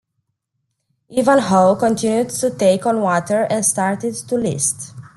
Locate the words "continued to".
1.77-2.49